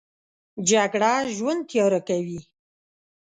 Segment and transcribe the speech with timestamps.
[0.69, 2.39] جګړه ژوند تیاره کوي